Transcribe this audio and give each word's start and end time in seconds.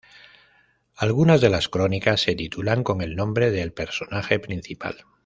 Algunas 0.95 1.41
de 1.41 1.49
las 1.49 1.69
crónicas 1.69 2.21
se 2.21 2.33
titulan 2.33 2.83
con 2.83 3.03
el 3.03 3.15
nombre 3.15 3.51
del 3.51 3.71
personaje 3.71 4.39
principal. 4.39 5.05